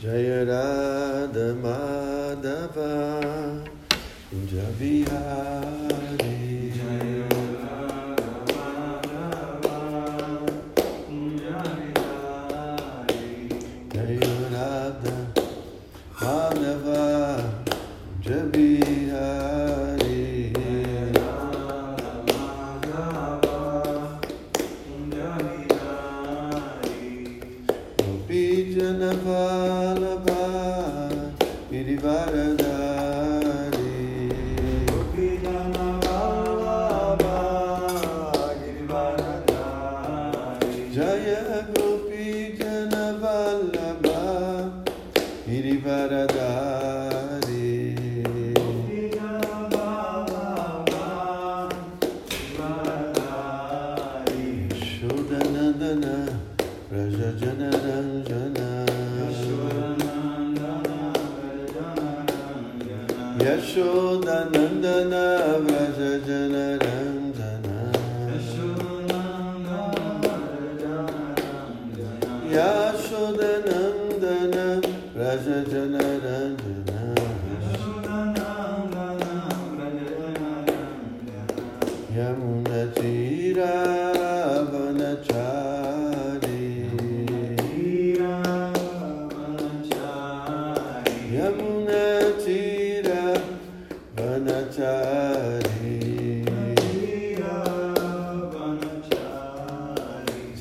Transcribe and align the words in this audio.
Jaya 0.00 0.46
Radha 0.46 1.54
Madhava 1.58 2.94
Kunja 4.30 4.66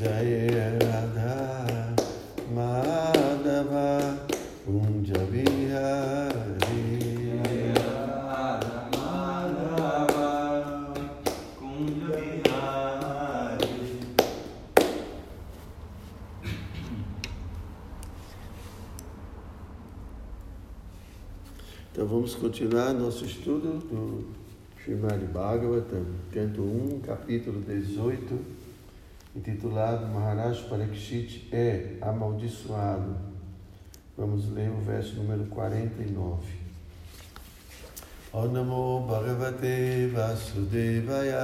Jaya 0.08 0.80
Radha 0.80 1.94
Madhava 2.56 4.18
Kunja 4.64 5.20
Vihari 5.30 6.48
Então 21.92 22.08
vamos 22.08 22.34
continuar 22.36 22.94
nosso 22.94 23.26
estudo 23.26 23.80
do 23.80 24.26
Srimad 24.82 25.20
Bhagavatam, 25.34 26.06
canto 26.32 26.62
1, 26.62 27.02
capítulo 27.02 27.60
18, 27.60 28.57
intitulado 29.38 30.08
Maharaj 30.08 30.64
Parikshit 30.68 31.48
é 31.52 31.98
amaldiçoado. 32.02 33.16
Vamos 34.18 34.50
ler 34.52 34.72
o 34.72 34.82
verso 34.82 35.16
número 35.16 35.46
49. 35.46 36.58
Om 38.34 38.48
Namo 38.52 39.08
Bhagavate 39.08 40.12
Vasudevaya 40.14 41.40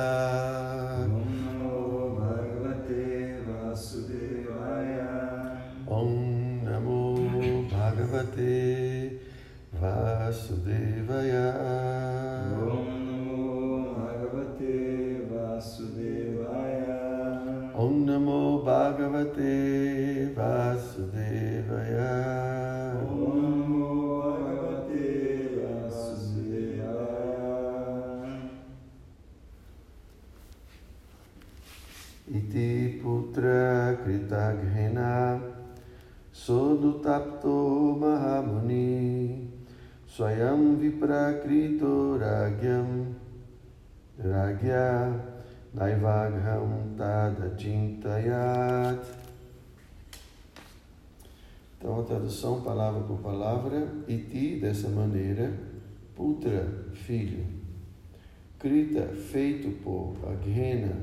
Om 5.88 6.62
Namo 6.64 7.68
Bhagavate 7.70 9.22
Vasudevaya 9.72 11.54
Namo 19.04 19.20
Bhagavate 19.36 20.32
Vasudevaya. 20.34 22.16
Iti 32.32 33.04
putra 33.04 34.00
kritaghena 34.00 35.38
sodutapto 36.32 38.00
mahamuni 38.00 39.52
swayam 40.08 40.80
viprakrito 40.80 42.16
ragyam 42.18 43.14
ragya 44.18 45.33
naivagham 45.74 46.96
tadachintayat 46.98 49.04
Então 51.78 52.00
a 52.00 52.04
tradução 52.04 52.62
palavra 52.62 53.04
por 53.04 53.20
palavra 53.20 53.86
iti 54.08 54.60
dessa 54.60 54.88
maneira 54.88 55.54
putra 56.16 56.66
filho. 56.94 57.46
Krita 58.58 59.08
feito 59.08 59.70
por 59.84 60.16
aghena 60.26 60.96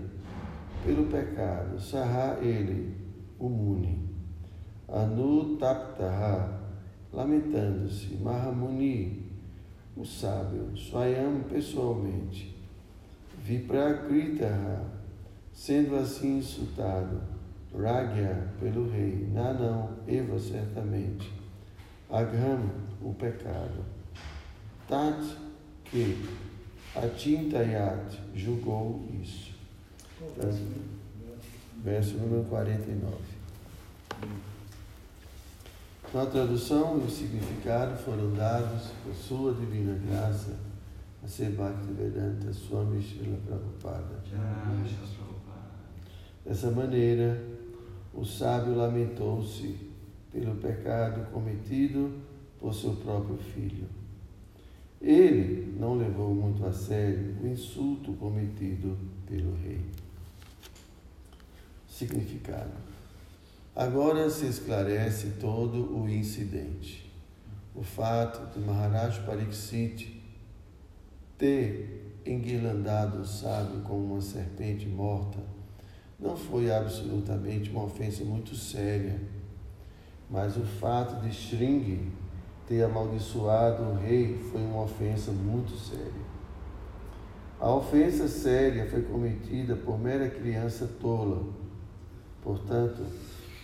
pelo 0.82 1.06
pecado, 1.06 1.78
Saha 1.78 2.38
ele, 2.40 2.96
o 3.38 3.50
Muni, 3.50 4.08
Anu 4.88 5.58
Taptaha, 5.58 6.58
lamentando-se, 7.12 8.14
Mahamuni, 8.14 9.30
o 9.94 10.04
sábio, 10.04 10.74
Swayam 10.74 11.42
pessoalmente, 11.42 12.59
Viprakritaha, 13.50 14.80
sendo 15.52 15.96
assim 15.96 16.38
insultado, 16.38 17.20
Ragya 17.76 18.46
pelo 18.60 18.88
rei, 18.88 19.28
Nanão, 19.34 19.90
Eva 20.06 20.38
certamente, 20.38 21.32
Agham, 22.08 22.70
o 23.02 23.12
pecado, 23.12 23.84
Tat, 24.86 25.20
que, 25.84 26.28
Atintayat, 26.94 28.20
julgou 28.36 29.04
isso. 29.20 29.52
Verso 31.82 32.18
número 32.18 32.44
49. 32.44 33.16
Na 36.14 36.24
tradução 36.26 37.00
e 37.00 37.04
o 37.04 37.10
significado 37.10 37.98
foram 37.98 38.32
dados 38.32 38.90
por 39.02 39.12
sua 39.12 39.52
divina 39.54 39.98
graça 40.08 40.69
ser 41.28 41.50
Bhaktivedanta 41.50 42.52
Swami 42.52 43.02
Srila 43.02 43.38
Prabhupada. 43.46 44.22
Dessa 46.44 46.70
maneira, 46.70 47.42
o 48.12 48.24
sábio 48.24 48.74
lamentou-se 48.74 49.90
pelo 50.32 50.56
pecado 50.56 51.30
cometido 51.30 52.12
por 52.58 52.74
seu 52.74 52.94
próprio 52.96 53.36
filho. 53.36 53.86
Ele 55.00 55.74
não 55.78 55.96
levou 55.96 56.34
muito 56.34 56.64
a 56.66 56.72
sério 56.72 57.36
o 57.42 57.46
insulto 57.46 58.12
cometido 58.14 58.98
pelo 59.26 59.54
rei. 59.56 59.80
Significado. 61.88 62.72
Agora 63.74 64.28
se 64.28 64.46
esclarece 64.46 65.34
todo 65.40 65.96
o 65.96 66.08
incidente. 66.08 67.10
O 67.74 67.82
fato 67.82 68.52
de 68.52 68.64
Maharaj 68.64 69.20
Pariksit 69.20 70.19
ter 71.40 72.20
enguirlandado 72.26 73.22
o 73.22 73.24
sábio 73.24 73.80
como 73.80 74.12
uma 74.12 74.20
serpente 74.20 74.86
morta 74.86 75.38
não 76.18 76.36
foi 76.36 76.70
absolutamente 76.70 77.70
uma 77.70 77.84
ofensa 77.84 78.22
muito 78.24 78.54
séria, 78.54 79.18
mas 80.28 80.54
o 80.58 80.60
fato 80.60 81.22
de 81.22 81.32
Shringi 81.32 82.12
ter 82.68 82.82
amaldiçoado 82.82 83.82
o 83.84 83.94
rei 83.94 84.36
foi 84.52 84.60
uma 84.60 84.82
ofensa 84.82 85.32
muito 85.32 85.74
séria. 85.78 86.30
A 87.58 87.74
ofensa 87.74 88.28
séria 88.28 88.86
foi 88.86 89.00
cometida 89.02 89.74
por 89.74 89.98
mera 89.98 90.28
criança 90.28 90.86
tola. 91.00 91.42
Portanto, 92.42 93.02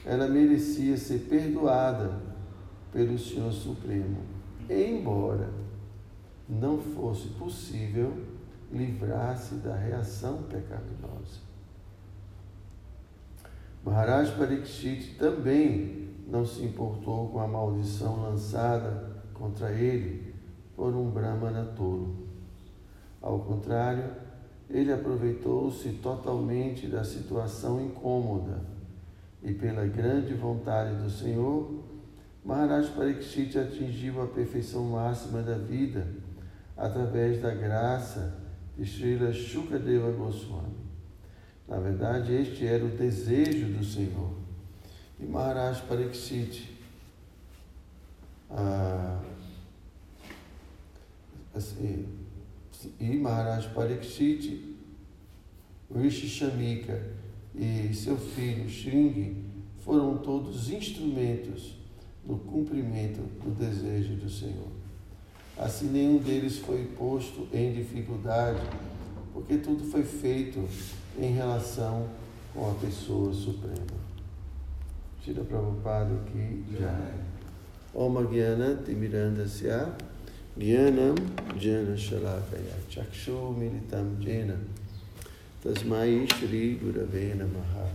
ela 0.04 0.26
merecia 0.26 0.96
ser 0.96 1.20
perdoada 1.28 2.18
pelo 2.90 3.18
Senhor 3.18 3.52
Supremo, 3.52 4.18
embora 4.68 5.65
não 6.48 6.78
fosse 6.78 7.28
possível 7.28 8.12
livrar-se 8.72 9.56
da 9.56 9.74
reação 9.74 10.42
pecaminosa. 10.44 11.46
Maharaj 13.84 14.36
Parikshit 14.36 15.16
também 15.18 16.08
não 16.26 16.44
se 16.44 16.64
importou 16.64 17.28
com 17.28 17.38
a 17.38 17.46
maldição 17.46 18.22
lançada 18.22 19.22
contra 19.32 19.70
ele 19.72 20.34
por 20.74 20.94
um 20.94 21.10
Brahmana 21.10 21.64
tolo. 21.76 22.26
Ao 23.22 23.38
contrário, 23.40 24.10
ele 24.68 24.92
aproveitou-se 24.92 25.88
totalmente 25.94 26.88
da 26.88 27.04
situação 27.04 27.80
incômoda 27.80 28.60
e, 29.42 29.54
pela 29.54 29.86
grande 29.86 30.34
vontade 30.34 30.96
do 30.96 31.08
Senhor, 31.08 31.84
Maharaj 32.44 32.90
Parikshit 32.90 33.56
atingiu 33.56 34.20
a 34.22 34.26
perfeição 34.26 34.84
máxima 34.84 35.42
da 35.42 35.56
vida 35.56 36.06
através 36.76 37.40
da 37.40 37.54
graça 37.54 38.36
de 38.76 38.84
Srila 38.84 39.32
Shukadeva 39.32 40.10
Goswami. 40.10 40.76
Na 41.66 41.78
verdade, 41.78 42.32
este 42.32 42.66
era 42.66 42.84
o 42.84 42.88
desejo 42.88 43.66
do 43.72 43.84
Senhor. 43.84 44.34
E 45.18 45.24
Maharaj 45.24 45.80
Pariksit, 45.82 46.70
ah, 48.50 49.22
assim, 51.54 52.06
e 53.00 53.16
Maharaj 53.16 53.68
Pariksit, 53.68 54.76
e 57.54 57.94
seu 57.94 58.16
filho 58.16 58.68
Shringi 58.68 59.44
foram 59.78 60.18
todos 60.18 60.68
instrumentos 60.70 61.78
no 62.24 62.38
cumprimento 62.38 63.20
do 63.42 63.50
desejo 63.54 64.16
do 64.16 64.28
Senhor. 64.28 64.75
Assim 65.58 65.88
nenhum 65.88 66.18
deles 66.18 66.58
foi 66.58 66.84
posto 66.98 67.48
em 67.52 67.72
dificuldade, 67.72 68.60
porque 69.32 69.56
tudo 69.56 69.84
foi 69.84 70.02
feito 70.02 70.68
em 71.18 71.32
relação 71.32 72.06
com 72.52 72.70
a 72.70 72.74
pessoa 72.74 73.32
suprema. 73.32 74.06
Shira 75.24 75.42
Prabhupada 75.42 76.14
aqui 76.14 76.62
já. 76.78 77.10
Om 77.94 78.26
Gyana 78.26 78.76
Timirandasya 78.84 79.90
Gyanam 80.58 81.14
Jana 81.58 81.96
Shalakaya 81.96 82.76
Chakshu 82.90 83.54
Militam 83.56 84.20
Jena 84.20 84.56
Tasmai 85.62 86.26
Shri 86.28 86.78
Gurave 86.78 87.34
Namaha 87.34 87.88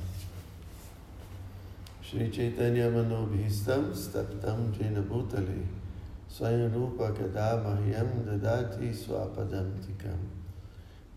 Shri 2.01 2.31
Chaitanya 2.33 2.89
Manobhistam 2.89 3.93
Staptam 3.93 4.73
Jena 4.75 5.01
Bhutale 5.01 5.80
स्वयंरूपकदामह्यं 6.33 8.11
स्वापदन्तिकं 8.99 10.19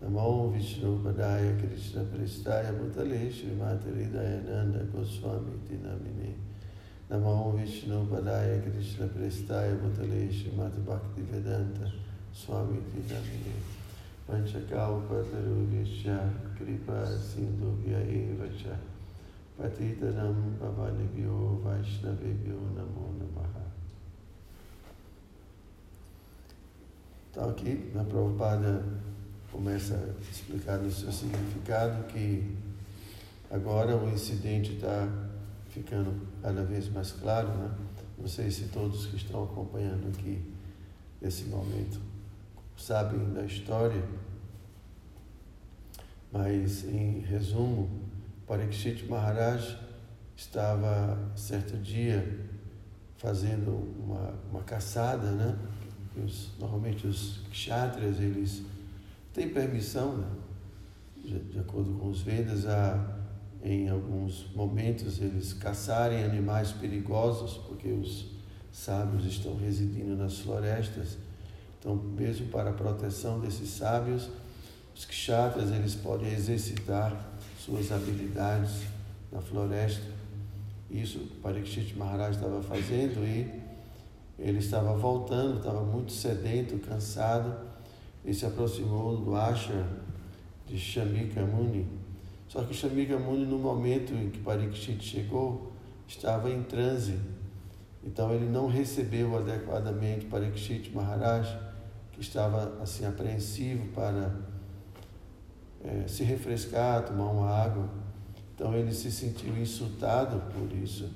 नमो 0.01 0.31
विष्णुपदाय 0.53 1.45
कृष्णपृष्ठाय 1.59 2.65
मुतले 2.79 3.21
श्रीमातृदयनन्दगोस्वामीति 3.37 5.77
नमिने 5.85 6.31
नमो 7.11 7.35
विष्णु 7.51 7.99
बलाय 8.11 8.51
कृष्ण 8.61 9.07
प्रस्ताय 9.07 9.73
विष्णुपदाय 9.81 10.21
कृष्णपृष्ठाय 10.31 11.21
वेदांत 11.31 11.77
स्वामी 12.41 12.41
स्वामीति 12.41 13.01
नमिने 13.11 13.55
पञ्चकाउपतरुभ्यश्च 14.27 16.05
कृपासिन्धुभ्य 16.57 17.93
एव 18.17 18.41
च 18.61 18.63
पतितनं 19.59 20.37
पवनेभ्यो 20.59 21.37
वैष्णवेभ्यो 21.65 22.59
नमो 22.77 23.05
नमः 23.19 23.64
Então 27.35 27.49
aqui, 27.49 27.91
na 27.93 28.01
Prabhupada 28.01 28.81
começa 29.51 29.93
a 29.93 30.31
explicar 30.31 30.77
no 30.77 30.89
seu 30.89 31.11
significado 31.11 32.05
que 32.05 32.55
agora 33.51 33.93
o 33.97 34.09
incidente 34.09 34.75
está 34.75 35.05
ficando 35.67 36.15
cada 36.41 36.63
vez 36.63 36.87
mais 36.87 37.11
claro, 37.11 37.49
né? 37.49 37.71
Não 38.17 38.25
sei 38.25 38.49
se 38.49 38.69
todos 38.69 39.07
que 39.07 39.17
estão 39.17 39.43
acompanhando 39.43 40.07
aqui 40.17 40.41
esse 41.21 41.43
momento 41.43 41.99
sabem 42.77 43.33
da 43.33 43.43
história, 43.43 44.01
mas 46.31 46.85
em 46.85 47.19
resumo, 47.19 47.89
Parikshit 48.47 49.09
Maharaj 49.09 49.77
estava 50.37 51.19
certo 51.35 51.75
dia 51.79 52.45
fazendo 53.17 53.71
uma, 53.99 54.33
uma 54.49 54.63
caçada, 54.63 55.31
né? 55.31 55.53
Os, 56.19 56.51
normalmente 56.59 57.07
os 57.07 57.41
kshatriyas, 57.51 58.19
eles 58.19 58.63
têm 59.33 59.49
permissão, 59.49 60.17
né? 60.17 60.27
de, 61.17 61.39
de 61.39 61.59
acordo 61.59 61.93
com 61.93 62.09
os 62.09 62.21
Vedas, 62.21 62.65
a 62.65 63.15
em 63.65 63.89
alguns 63.89 64.45
momentos 64.53 65.19
eles 65.19 65.51
caçarem 65.51 66.23
animais 66.23 66.71
perigosos, 66.71 67.57
porque 67.67 67.89
os 67.89 68.27
sábios 68.71 69.25
estão 69.25 69.57
residindo 69.57 70.15
nas 70.15 70.37
florestas. 70.37 71.17
Então, 71.79 71.95
mesmo 71.95 72.47
para 72.49 72.69
a 72.69 72.73
proteção 72.73 73.39
desses 73.39 73.69
sábios, 73.69 74.29
os 74.95 75.03
kshatras 75.05 75.71
eles 75.71 75.95
podem 75.95 76.31
exercitar 76.31 77.33
suas 77.59 77.91
habilidades 77.91 78.83
na 79.31 79.41
floresta. 79.41 80.13
Isso 80.91 81.19
Parikshit 81.41 81.95
Maharaj 81.97 82.35
estava 82.35 82.61
fazendo 82.61 83.25
e 83.25 83.64
ele 84.37 84.59
estava 84.59 84.95
voltando, 84.95 85.57
estava 85.57 85.81
muito 85.81 86.11
sedento, 86.11 86.77
cansado, 86.79 87.55
e 88.23 88.33
se 88.33 88.45
aproximou 88.45 89.17
do 89.17 89.35
ashram 89.35 89.85
de 90.65 90.77
Shamika 90.77 91.41
Muni, 91.41 91.87
só 92.47 92.63
que 92.63 92.73
Shamika 92.73 93.17
Muni, 93.17 93.45
no 93.45 93.57
momento 93.57 94.13
em 94.13 94.29
que 94.29 94.39
Parikshit 94.39 95.03
chegou, 95.03 95.73
estava 96.07 96.49
em 96.49 96.63
transe. 96.63 97.19
Então 98.03 98.31
ele 98.33 98.45
não 98.45 98.67
recebeu 98.67 99.35
adequadamente 99.37 100.25
Parikshit 100.25 100.91
Maharaj, 100.93 101.57
que 102.11 102.21
estava 102.21 102.81
assim 102.81 103.05
apreensivo 103.05 103.87
para 103.87 104.35
é, 105.83 106.07
se 106.07 106.23
refrescar, 106.23 107.03
tomar 107.03 107.25
uma 107.25 107.49
água. 107.49 107.89
Então 108.53 108.73
ele 108.73 108.93
se 108.93 109.11
sentiu 109.11 109.57
insultado 109.57 110.41
por 110.53 110.71
isso. 110.77 111.09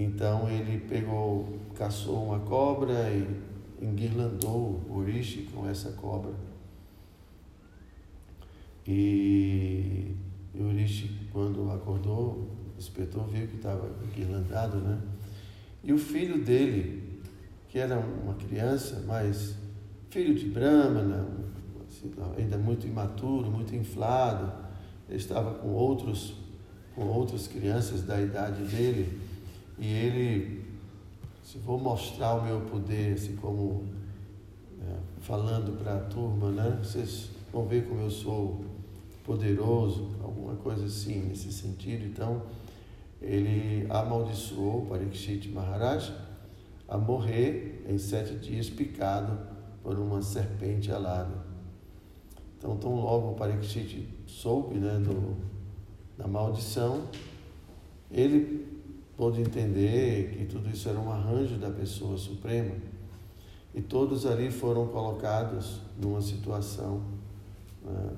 Então 0.00 0.48
ele 0.48 0.78
pegou, 0.88 1.58
caçou 1.74 2.26
uma 2.26 2.38
cobra 2.38 3.10
e 3.10 3.26
enguirlandou 3.84 4.80
o 4.88 5.02
Rishi 5.02 5.48
com 5.52 5.68
essa 5.68 5.90
cobra. 5.90 6.30
E, 8.86 10.14
e 10.54 10.62
o 10.62 10.70
Rishi, 10.70 11.26
quando 11.32 11.68
acordou, 11.72 12.48
despertou, 12.76 13.24
viu 13.24 13.48
que 13.48 13.56
estava 13.56 13.90
enguirlandado, 14.04 14.76
né? 14.76 15.00
E 15.82 15.92
o 15.92 15.98
filho 15.98 16.44
dele, 16.44 17.20
que 17.68 17.80
era 17.80 17.98
uma 17.98 18.34
criança, 18.34 19.02
mas 19.04 19.56
filho 20.10 20.32
de 20.32 20.46
Brahmana, 20.46 21.26
assim, 21.88 22.12
ainda 22.38 22.56
muito 22.56 22.86
imaturo, 22.86 23.50
muito 23.50 23.74
inflado, 23.74 24.52
ele 25.08 25.18
estava 25.18 25.54
com 25.54 25.70
outros 25.70 26.34
com 26.94 27.06
outras 27.06 27.46
crianças 27.46 28.02
da 28.02 28.20
idade 28.20 28.62
dele 28.62 29.27
e 29.78 29.86
ele 29.86 30.64
se 31.42 31.58
vou 31.58 31.78
mostrar 31.78 32.34
o 32.34 32.44
meu 32.44 32.60
poder 32.62 33.14
assim 33.14 33.36
como 33.36 33.84
é, 34.80 34.96
falando 35.20 35.78
para 35.78 35.96
a 35.96 36.00
turma 36.00 36.50
né 36.50 36.78
vocês 36.82 37.30
vão 37.52 37.66
ver 37.66 37.88
como 37.88 38.00
eu 38.00 38.10
sou 38.10 38.64
poderoso, 39.28 40.08
alguma 40.24 40.56
coisa 40.56 40.86
assim 40.86 41.20
nesse 41.28 41.52
sentido. 41.52 42.06
Então, 42.06 42.42
ele 43.20 43.86
amaldiçoou 43.90 44.86
Parikshit 44.86 45.50
Maharaj 45.50 46.14
a 46.88 46.96
morrer 46.96 47.84
em 47.86 47.98
sete 47.98 48.34
dias 48.36 48.70
picado 48.70 49.38
por 49.82 49.98
uma 49.98 50.22
serpente 50.22 50.90
alada. 50.90 51.46
Então, 52.56 52.78
tão 52.78 52.94
logo 52.94 53.34
Parikshit 53.34 54.08
soube 54.26 54.76
né, 54.76 54.98
do, 54.98 55.36
da 56.16 56.26
maldição, 56.26 57.02
ele 58.10 58.66
pôde 59.18 59.40
entender 59.40 60.30
que 60.30 60.44
tudo 60.44 60.70
isso 60.70 60.88
era 60.88 60.96
um 60.96 61.10
arranjo 61.10 61.56
da 61.56 61.68
pessoa 61.68 62.16
suprema 62.16 62.76
e 63.74 63.82
todos 63.82 64.24
ali 64.24 64.48
foram 64.48 64.86
colocados 64.86 65.80
numa 66.00 66.22
situação 66.22 67.02
né, 67.84 68.10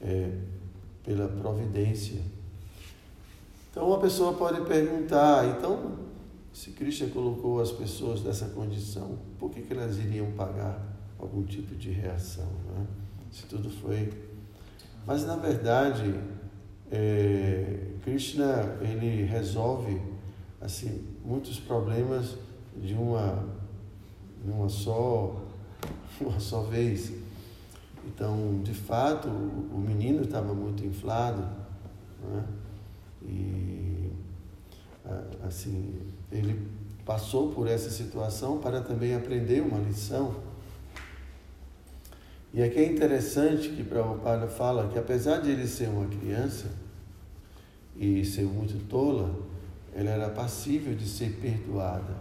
é, 0.00 0.38
pela 1.02 1.26
providência. 1.26 2.20
Então 3.70 3.88
uma 3.88 3.98
pessoa 3.98 4.34
pode 4.34 4.60
perguntar, 4.60 5.48
então, 5.48 5.98
se 6.52 6.70
Krishna 6.70 7.08
colocou 7.08 7.60
as 7.60 7.72
pessoas 7.72 8.22
nessa 8.22 8.46
condição, 8.50 9.18
por 9.36 9.50
que, 9.50 9.62
que 9.62 9.72
elas 9.72 9.98
iriam 9.98 10.30
pagar 10.32 10.80
algum 11.18 11.42
tipo 11.42 11.74
de 11.74 11.90
reação? 11.90 12.46
Né? 12.68 12.86
Se 13.32 13.46
tudo 13.46 13.68
foi. 13.68 14.12
Mas 15.04 15.26
na 15.26 15.34
verdade, 15.34 16.14
é, 16.94 17.76
Krishna 18.04 18.78
ele 18.80 19.24
resolve 19.24 20.00
assim, 20.60 21.04
muitos 21.24 21.58
problemas 21.58 22.36
de 22.76 22.94
uma, 22.94 23.44
de 24.44 24.50
uma 24.50 24.68
só, 24.68 25.42
uma 26.20 26.38
só 26.38 26.62
vez. 26.62 27.12
Então, 28.06 28.60
de 28.62 28.72
fato, 28.72 29.28
o, 29.28 29.78
menino 29.78 30.22
estava 30.22 30.54
muito 30.54 30.84
inflado, 30.84 31.42
né? 32.22 32.44
e 33.22 34.10
assim, 35.44 36.00
ele 36.30 36.68
passou 37.04 37.50
por 37.52 37.66
essa 37.66 37.90
situação 37.90 38.58
para 38.58 38.80
também 38.80 39.14
aprender 39.14 39.62
uma 39.62 39.78
lição. 39.78 40.34
E 42.52 42.62
aqui 42.62 42.78
é 42.78 42.86
interessante 42.86 43.70
que 43.70 43.82
Prabhupada 43.82 44.46
fala 44.46 44.88
que 44.88 44.98
apesar 44.98 45.40
de 45.40 45.50
ele 45.50 45.66
ser 45.66 45.88
uma 45.88 46.06
criança 46.06 46.83
e 47.96 48.24
ser 48.24 48.44
muito 48.44 48.88
tola, 48.88 49.34
ela 49.94 50.10
era 50.10 50.28
passível 50.30 50.94
de 50.94 51.06
ser 51.06 51.38
perdoada, 51.40 52.16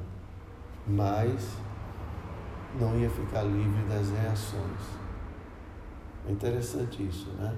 mas 0.87 1.57
não 2.79 2.99
ia 2.99 3.09
ficar 3.09 3.43
livre 3.43 3.83
das 3.87 4.09
reações. 4.09 4.81
É 6.27 6.31
interessante 6.31 7.03
isso, 7.03 7.29
né? 7.31 7.55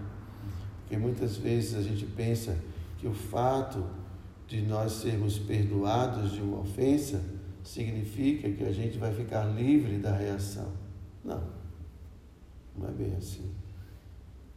Porque 0.81 0.97
muitas 0.97 1.37
vezes 1.37 1.75
a 1.75 1.81
gente 1.81 2.05
pensa 2.05 2.57
que 2.97 3.07
o 3.07 3.13
fato 3.13 3.83
de 4.47 4.61
nós 4.61 4.93
sermos 4.93 5.39
perdoados 5.39 6.31
de 6.31 6.41
uma 6.41 6.59
ofensa 6.59 7.21
significa 7.63 8.49
que 8.51 8.63
a 8.63 8.71
gente 8.71 8.97
vai 8.97 9.11
ficar 9.11 9.43
livre 9.45 9.97
da 9.97 10.15
reação. 10.15 10.71
Não, 11.23 11.43
não 12.77 12.87
é 12.87 12.91
bem 12.91 13.15
assim. 13.15 13.51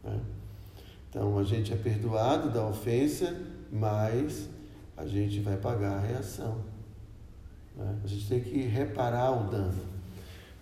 Né? 0.03 0.19
Então 1.09 1.37
a 1.39 1.43
gente 1.43 1.73
é 1.73 1.75
perdoado 1.75 2.51
da 2.51 2.63
ofensa, 2.65 3.35
mas 3.71 4.49
a 4.97 5.05
gente 5.05 5.39
vai 5.39 5.57
pagar 5.57 5.97
a 5.97 5.99
reação. 5.99 6.57
Né? 7.75 7.99
A 8.03 8.07
gente 8.07 8.27
tem 8.27 8.41
que 8.41 8.61
reparar 8.61 9.31
o 9.31 9.49
dano. 9.49 9.81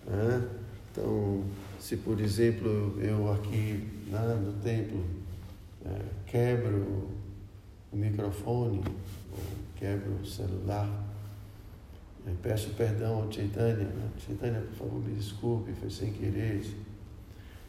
Né? 0.06 0.48
Então, 0.92 1.44
se 1.80 1.98
por 1.98 2.20
exemplo 2.20 3.00
eu 3.02 3.32
aqui 3.32 3.88
né, 4.08 4.42
no 4.44 4.54
templo 4.62 5.04
é, 5.86 6.02
quebro 6.26 7.10
o 7.92 7.96
microfone, 7.96 8.84
ou 9.32 9.40
quebro 9.76 10.14
o 10.22 10.26
celular, 10.26 10.88
eu 12.26 12.36
peço 12.42 12.72
perdão 12.72 13.24
ao 13.24 13.32
Chaitanya, 13.32 13.86
né? 13.86 14.12
Por 14.28 14.76
favor, 14.76 15.02
me 15.02 15.16
desculpe, 15.16 15.72
foi 15.72 15.90
sem 15.90 16.12
querer. 16.12 16.62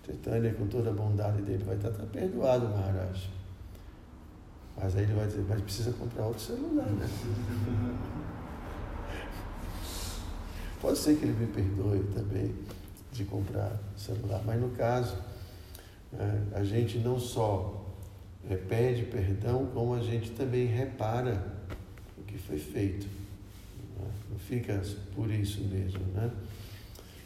Chaitanya, 0.04 0.52
com 0.54 0.66
toda 0.66 0.90
a 0.90 0.92
bondade 0.92 1.42
dele, 1.42 1.62
vai 1.62 1.76
estar, 1.76 1.90
estar 1.90 2.06
perdoado, 2.06 2.66
Maharaj. 2.68 3.30
Mas 4.80 4.96
aí 4.96 5.02
ele 5.02 5.14
vai 5.14 5.26
dizer, 5.26 5.44
mas 5.48 5.60
precisa 5.60 5.92
comprar 5.92 6.26
outro 6.26 6.42
celular, 6.42 6.86
né? 6.86 7.08
Pode 10.80 10.98
ser 10.98 11.16
que 11.16 11.24
ele 11.24 11.32
me 11.32 11.46
perdoe 11.46 12.04
também 12.14 12.54
de 13.10 13.24
comprar 13.24 13.76
celular, 13.96 14.40
mas 14.46 14.60
no 14.60 14.70
caso, 14.70 15.16
é, 16.16 16.58
a 16.58 16.62
gente 16.62 16.98
não 16.98 17.18
só 17.18 17.84
é, 18.48 18.54
pede 18.54 19.02
perdão, 19.02 19.66
como 19.66 19.94
a 19.94 20.00
gente 20.00 20.30
também 20.30 20.66
repara 20.66 21.44
o 22.16 22.22
que 22.22 22.38
foi 22.38 22.58
feito. 22.58 23.06
Né? 23.98 24.06
Não 24.30 24.38
fica 24.38 24.80
por 25.14 25.28
isso 25.28 25.60
mesmo, 25.62 26.04
né? 26.14 26.30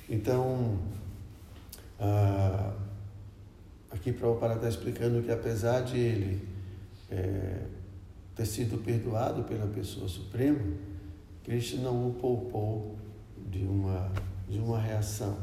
Então, 0.09 0.79
ah, 2.01 2.75
aqui 3.91 4.13
Prabhupada 4.13 4.55
está 4.55 4.69
explicando 4.69 5.23
que 5.23 5.31
apesar 5.31 5.83
de 5.83 5.99
ele 5.99 6.52
é, 7.13 7.67
ter 8.35 8.47
sido 8.47 8.83
perdoado 8.83 9.45
pela 9.45 9.67
pessoa 9.67 10.09
suprema, 10.09 10.61
Krishna 11.45 11.83
não 11.83 12.09
o 12.09 12.15
poupou 12.15 12.97
de 13.51 13.65
uma, 13.65 14.11
de 14.49 14.59
uma 14.59 14.81
reação. 14.81 15.37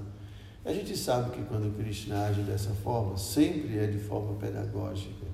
A 0.65 0.73
gente 0.73 0.97
sabe 0.97 1.31
que 1.31 1.43
quando 1.43 1.75
Krishna 1.77 2.25
age 2.25 2.41
dessa 2.41 2.71
forma, 2.71 3.17
sempre 3.17 3.77
é 3.77 3.88
de 3.88 3.99
forma 3.99 4.35
pedagógica. 4.35 5.25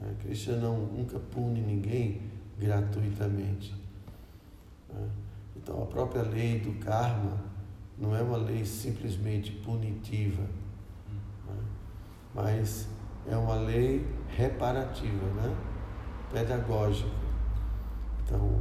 Né? 0.00 0.14
Krishna 0.22 0.56
não, 0.56 0.78
nunca 0.86 1.18
pune 1.18 1.60
ninguém 1.60 2.22
gratuitamente. 2.58 3.74
Né? 4.92 5.08
Então, 5.56 5.82
a 5.82 5.86
própria 5.86 6.22
lei 6.22 6.60
do 6.60 6.72
karma 6.80 7.44
não 7.98 8.16
é 8.16 8.22
uma 8.22 8.36
lei 8.36 8.64
simplesmente 8.64 9.52
punitiva, 9.52 10.42
né? 10.42 11.62
mas 12.34 12.88
é 13.28 13.36
uma 13.36 13.56
lei 13.56 14.04
reparativa, 14.28 15.26
né? 15.34 15.73
Pedagógica. 16.32 17.08
Então, 18.24 18.60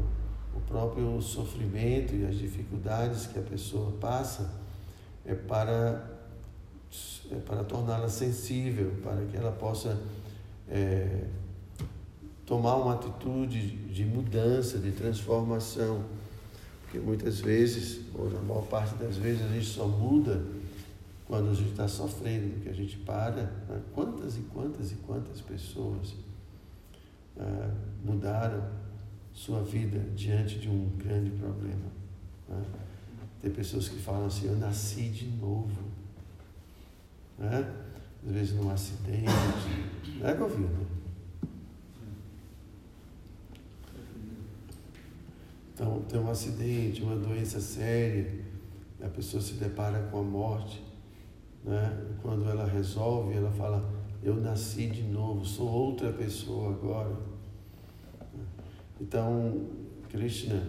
o 0.56 0.60
próprio 0.62 1.22
sofrimento 1.22 2.16
e 2.16 2.26
as 2.26 2.36
dificuldades 2.36 3.28
que 3.28 3.40
a 3.40 3.42
pessoa 3.42 3.92
passa 3.94 4.52
é 5.26 5.34
para, 5.34 6.06
é 7.32 7.36
para 7.36 7.64
torná-la 7.64 8.10
sensível, 8.10 8.94
para 9.04 9.26
que 9.26 9.38
ela 9.38 9.52
possa 9.52 9.98
é, 10.70 11.26
tomar 12.46 12.76
uma 12.76 12.96
atitude 12.96 13.78
de 13.88 14.06
mudança, 14.06 14.78
de 14.78 14.92
transformação. 14.92 16.04
Porque 16.84 17.00
muitas 17.00 17.40
vezes, 17.40 18.02
ou 18.14 18.30
na 18.30 18.42
maior 18.42 18.66
parte 18.68 18.96
das 18.96 19.18
vezes, 19.18 19.42
a 19.44 19.48
gente 19.48 19.66
só 19.66 19.88
muda 19.88 20.44
quando 21.26 21.50
a 21.50 21.54
gente 21.54 21.72
está 21.72 21.88
sofrendo, 21.88 22.62
que 22.62 22.70
a 22.70 22.74
gente 22.74 22.98
para. 22.98 23.44
Né? 23.68 23.82
Quantas 23.94 24.38
e 24.38 24.42
quantas 24.54 24.92
e 24.92 24.96
quantas 24.96 25.42
pessoas 25.42 26.14
mudaram 28.04 28.64
sua 29.34 29.64
vida 29.64 30.00
diante 30.16 30.60
de 30.60 30.70
um 30.70 30.90
grande 30.98 31.32
problema? 31.32 31.92
Né? 32.48 32.64
Tem 33.42 33.52
pessoas 33.52 33.90
que 33.90 33.98
falam 34.00 34.26
assim: 34.26 34.48
Eu 34.48 34.58
nasci 34.58 35.10
de 35.10 35.28
novo. 35.28 35.84
Né? 37.38 37.74
Às 38.26 38.32
vezes 38.32 38.56
num 38.56 38.70
acidente. 38.70 39.28
Não 40.20 40.30
é, 40.30 40.34
Govino? 40.34 40.70
Então, 45.74 46.02
tem 46.08 46.20
um 46.20 46.30
acidente, 46.30 47.02
uma 47.02 47.16
doença 47.16 47.60
séria, 47.60 48.32
a 49.04 49.10
pessoa 49.10 49.42
se 49.42 49.56
depara 49.56 50.04
com 50.04 50.20
a 50.20 50.24
morte. 50.24 50.82
Né? 51.64 52.06
Quando 52.22 52.48
ela 52.50 52.66
resolve, 52.66 53.36
ela 53.36 53.52
fala: 53.52 53.84
Eu 54.24 54.36
nasci 54.36 54.88
de 54.88 55.04
novo, 55.04 55.46
sou 55.46 55.70
outra 55.70 56.12
pessoa 56.14 56.72
agora. 56.72 57.14
Então, 59.02 59.68
Krishna 60.10 60.64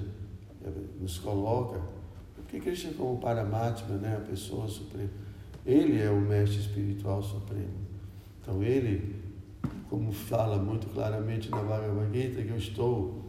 eh, 0.64 0.70
nos 1.00 1.18
coloca, 1.18 1.80
porque 2.34 2.58
Krishna, 2.58 2.92
como 2.94 3.20
Paramatma, 3.20 3.96
né, 3.96 4.16
a 4.16 4.20
pessoa 4.28 4.66
suprema, 4.66 5.11
ele 5.64 6.00
é 6.00 6.11
o 6.11 6.20
mestre 6.20 6.58
espiritual 6.58 7.23
supremo. 7.23 7.84
Então, 8.42 8.61
ele, 8.61 9.23
como 9.88 10.11
fala 10.11 10.56
muito 10.56 10.88
claramente 10.88 11.49
na 11.49 11.62
Bhagavad 11.62 12.12
Gita, 12.12 12.42
que 12.42 12.50
eu 12.50 12.56
estou 12.56 13.25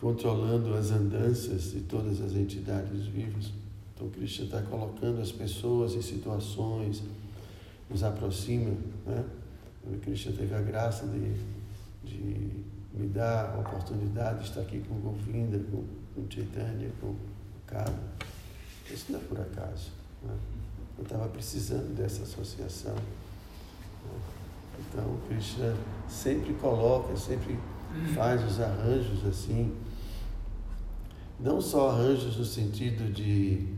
controlando 0.00 0.74
as 0.74 0.90
andanças 0.90 1.72
de 1.72 1.80
todas 1.80 2.20
as 2.22 2.34
entidades 2.34 3.06
vivas. 3.06 3.52
Então, 3.94 4.08
Krishna 4.08 4.46
está 4.46 4.62
colocando 4.62 5.20
as 5.20 5.30
pessoas 5.30 5.94
em 5.94 6.00
situações, 6.00 7.02
nos 7.92 8.02
aproxima. 8.02 8.70
Né? 9.06 9.24
O 9.84 9.98
Krishna 9.98 10.32
teve 10.32 10.54
a 10.54 10.60
graça 10.60 11.06
de, 11.06 11.34
de 12.02 12.64
me 12.94 13.08
dar 13.08 13.54
a 13.54 13.60
oportunidade 13.60 14.40
de 14.40 14.48
estar 14.48 14.62
aqui 14.62 14.80
com 14.80 14.94
Govinda, 14.94 15.58
com, 15.70 15.84
com 16.14 16.30
Chaitanya, 16.30 16.90
com 17.00 17.08
o 17.08 17.16
Kado. 17.66 17.92
Isso 18.90 19.12
não 19.12 19.20
é 19.20 19.22
por 19.22 19.40
acaso. 19.40 19.90
Né? 20.22 20.34
Eu 20.98 21.04
estava 21.04 21.28
precisando 21.28 21.94
dessa 21.94 22.22
associação. 22.22 22.94
Né? 22.94 24.20
Então, 24.80 25.18
Krishna 25.28 25.76
sempre 26.08 26.54
coloca, 26.54 27.16
sempre 27.16 27.58
faz 28.14 28.42
os 28.44 28.58
arranjos 28.60 29.26
assim, 29.26 29.76
não 31.38 31.60
só 31.60 31.90
arranjos 31.90 32.36
no 32.38 32.44
sentido 32.44 33.12
de 33.12 33.68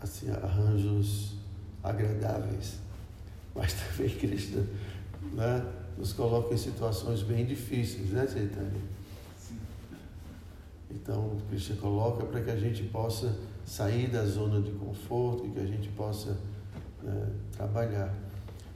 assim, 0.00 0.30
arranjos 0.30 1.36
agradáveis, 1.90 2.78
mas 3.54 3.72
também 3.74 4.10
Krishna 4.16 4.64
né, 5.32 5.64
nos 5.96 6.12
coloca 6.12 6.54
em 6.54 6.58
situações 6.58 7.22
bem 7.22 7.46
difíceis, 7.46 8.10
né, 8.10 8.26
Chaitanya? 8.26 8.96
Então, 10.90 11.36
Krishna 11.48 11.76
coloca 11.76 12.24
para 12.26 12.40
que 12.40 12.50
a 12.50 12.56
gente 12.56 12.84
possa 12.84 13.36
sair 13.64 14.08
da 14.08 14.24
zona 14.24 14.60
de 14.60 14.70
conforto 14.72 15.46
e 15.46 15.50
que 15.50 15.60
a 15.60 15.66
gente 15.66 15.88
possa 15.90 16.36
né, 17.02 17.32
trabalhar. 17.56 18.14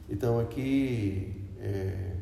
Então, 0.09 0.41
aqui, 0.41 1.47
é, 1.61 2.17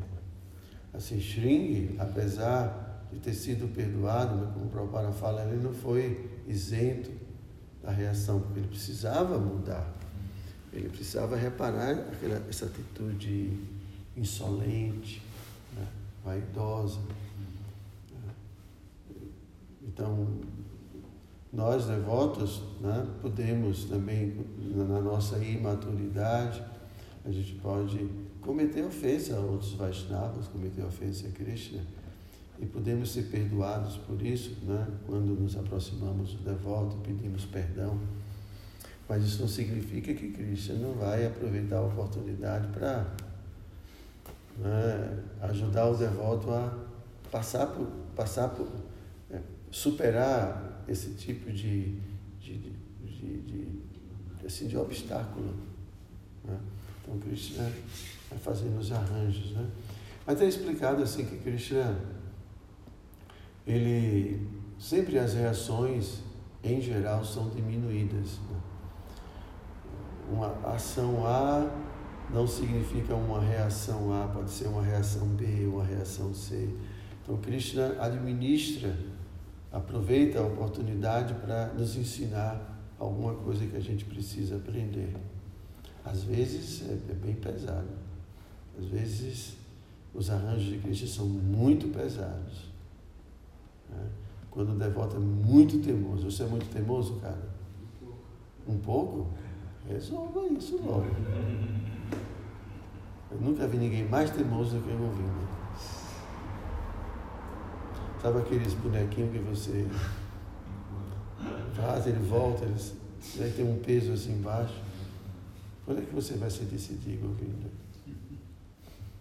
assim, 0.93 1.21
Shring, 1.21 1.97
apesar 1.99 3.07
de 3.13 3.19
ter 3.19 3.33
sido 3.33 3.73
perdoado, 3.75 4.37
mas 4.37 4.53
como 4.53 4.67
o 4.67 4.69
Prabhupada 4.69 5.11
fala, 5.13 5.43
ele 5.45 5.63
não 5.63 5.73
foi 5.73 6.31
isento 6.47 7.11
da 7.83 7.91
reação, 7.91 8.41
porque 8.41 8.61
ele 8.61 8.69
precisava 8.69 9.39
mudar. 9.39 9.98
Ele 10.73 10.89
precisava 10.89 11.37
reparar 11.37 11.93
aquela, 11.93 12.45
essa 12.49 12.67
atitude 12.67 13.53
insolente, 14.17 15.23
né, 15.75 15.87
vaidosa. 16.25 16.99
Né. 18.11 18.35
Então, 19.83 20.27
nós 21.53 21.87
devotos 21.87 22.63
né, 22.81 23.07
podemos 23.23 23.85
também, 23.85 24.37
na 24.75 25.01
nossa 25.01 25.39
imaturidade, 25.39 26.63
a 27.25 27.31
gente 27.31 27.55
pode 27.55 28.09
cometer 28.41 28.85
ofensa 28.85 29.37
a 29.37 29.41
outros 29.41 29.73
Vaishnavas, 29.73 30.49
cometer 30.49 30.83
ofensa 30.85 31.27
a 31.27 31.31
Krishna, 31.31 31.81
e 32.61 32.67
podemos 32.67 33.11
ser 33.11 33.25
perdoados 33.25 33.97
por 33.99 34.21
isso, 34.21 34.57
né, 34.65 34.87
quando 35.07 35.39
nos 35.41 35.57
aproximamos 35.57 36.35
do 36.35 36.45
devoto, 36.45 36.97
pedimos 36.99 37.45
perdão. 37.45 37.99
Mas 39.09 39.25
isso 39.25 39.41
não 39.41 39.49
significa 39.49 40.13
que 40.13 40.31
Krishna 40.31 40.75
não 40.75 40.93
vai 40.93 41.27
aproveitar 41.27 41.79
a 41.79 41.83
oportunidade 41.83 42.67
para 42.69 43.07
né, 44.59 45.19
ajudar 45.41 45.87
o 45.87 45.97
devoto 45.97 46.51
a 46.51 46.77
passar 47.31 47.69
por, 47.69 47.87
passar 48.15 48.49
por 48.51 48.69
é, 49.31 49.41
superar 49.71 50.85
esse 50.87 51.15
tipo 51.15 51.51
de, 51.51 52.01
de, 52.39 52.59
de, 53.03 53.41
de, 53.43 54.47
assim, 54.47 54.67
de 54.67 54.77
obstáculo. 54.77 55.55
Né? 56.45 56.59
Então 57.03 57.19
Krishna 57.19 57.73
vai 58.29 58.39
fazendo 58.39 58.79
os 58.79 58.93
arranjos. 58.93 59.53
Né? 59.53 59.67
Mas 60.27 60.43
é 60.43 60.47
explicado 60.47 61.03
assim 61.03 61.25
que 61.25 61.39
Krishna, 61.39 61.99
ele 63.67 64.47
sempre 64.79 65.19
as 65.19 65.33
reações 65.33 66.21
em 66.63 66.79
geral 66.81 67.25
são 67.25 67.49
diminuídas. 67.49 68.39
Né? 68.51 68.68
Uma 70.31 70.53
ação 70.75 71.27
A 71.27 71.69
não 72.31 72.47
significa 72.47 73.15
uma 73.15 73.41
reação 73.41 74.13
A, 74.13 74.29
pode 74.29 74.51
ser 74.51 74.69
uma 74.69 74.83
reação 74.83 75.27
B, 75.29 75.67
uma 75.67 75.85
reação 75.85 76.35
C. 76.35 76.69
Então 77.23 77.37
Krishna 77.39 77.97
administra, 78.01 78.95
aproveita 79.73 80.39
a 80.41 80.47
oportunidade 80.47 81.35
para 81.35 81.73
nos 81.75 81.97
ensinar 81.97 82.79
alguma 82.99 83.35
coisa 83.35 83.67
que 83.67 83.77
a 83.77 83.81
gente 83.81 84.05
precisa 84.05 84.57
aprender. 84.57 85.15
Às 86.05 86.23
vezes 86.25 86.89
é, 86.89 86.93
é 86.93 87.15
bem 87.15 87.35
pesado. 87.35 87.89
Às 88.79 88.87
vezes 88.87 89.57
os 90.15 90.31
arranjos 90.31 90.65
de 90.65 90.79
Krishna 90.79 91.09
são 91.09 91.27
muito 91.27 91.89
pesados. 91.89 92.71
Né? 93.91 94.07
Quando 94.51 94.73
o 94.73 94.79
devoto 94.79 95.17
é 95.17 95.21
muito 95.21 95.79
teimoso. 95.81 96.31
Você 96.31 96.43
é 96.43 96.47
muito 96.47 96.67
teimoso, 96.73 97.17
cara? 97.17 97.49
Um 98.67 98.79
pouco? 98.79 99.29
Resolva 99.89 100.47
isso 100.53 100.77
logo. 100.85 101.07
Eu 103.31 103.41
nunca 103.41 103.67
vi 103.67 103.79
ninguém 103.79 104.07
mais 104.09 104.31
teimoso 104.31 104.77
do 104.77 104.83
que 104.83 104.91
eu 104.91 105.03
ouvindo. 105.03 105.49
Sabe 108.21 108.39
aqueles 108.39 108.75
bonequinhos 108.75 109.33
que 109.33 109.39
você 109.39 109.87
faz, 111.75 112.07
ele 112.07 112.19
volta, 112.19 112.65
ele, 112.65 112.75
ele 113.37 113.53
tem 113.53 113.65
um 113.65 113.79
peso 113.79 114.13
assim 114.13 114.33
embaixo. 114.33 114.75
Quando 115.85 116.03
é 116.03 116.05
que 116.05 116.15
você 116.15 116.35
vai 116.35 116.51
se 116.51 116.65
decidir, 116.65 117.17
Govinda? 117.17 117.71